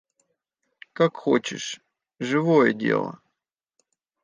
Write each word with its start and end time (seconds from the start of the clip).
Как 0.93 1.15
хочешь, 1.17 1.79
живое 2.19 2.73
дело! 2.73 3.21